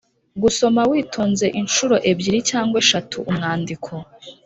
gusoma 0.41 0.81
witonze, 0.91 1.45
inshuro 1.61 1.95
ebyiri 2.11 2.39
cyangwa 2.49 2.77
eshatu 2.83 3.17
umwandiko 3.31 3.91